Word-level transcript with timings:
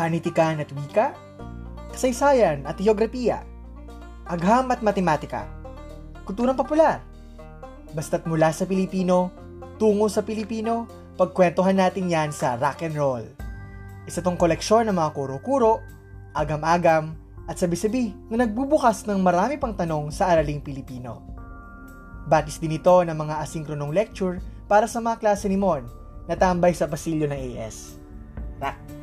panitikan 0.00 0.56
at 0.64 0.72
wika, 0.72 1.12
kasaysayan 1.92 2.64
at 2.64 2.80
geografiya, 2.80 3.44
agham 4.24 4.72
at 4.72 4.80
matematika, 4.80 5.44
kulturang 6.24 6.56
popular. 6.56 7.04
Basta't 7.92 8.24
mula 8.24 8.48
sa 8.48 8.64
Pilipino, 8.64 9.28
tungo 9.76 10.08
sa 10.08 10.24
Pilipino, 10.24 10.88
pagkwentuhan 11.20 11.76
natin 11.76 12.08
yan 12.08 12.32
sa 12.32 12.56
rock 12.56 12.80
and 12.80 12.96
roll. 12.96 13.20
Isa 14.08 14.24
tong 14.24 14.40
koleksyon 14.40 14.88
ng 14.88 14.96
mga 14.96 15.12
kuro-kuro, 15.12 15.84
agam-agam, 16.32 17.12
at 17.44 17.60
sabi-sabi 17.60 18.16
na 18.32 18.46
nagbubukas 18.46 19.04
ng 19.04 19.20
marami 19.20 19.60
pang 19.60 19.76
tanong 19.76 20.08
sa 20.08 20.32
araling 20.32 20.64
Pilipino. 20.64 21.20
Batis 22.24 22.56
din 22.56 22.78
ito 22.78 23.04
ng 23.04 23.12
mga 23.12 23.42
asinkronong 23.42 23.92
lecture 23.92 24.40
para 24.64 24.88
sa 24.88 25.02
mga 25.02 25.20
klase 25.20 25.50
ni 25.50 25.60
Mon 25.60 25.84
na 26.24 26.38
tambay 26.38 26.72
sa 26.72 26.86
pasilyo 26.86 27.26
ng 27.26 27.40
AS. 27.58 27.98
Ra! 28.62 29.00